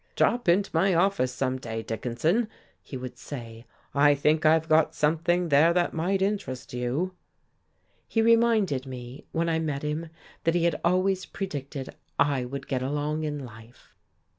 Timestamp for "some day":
1.31-1.83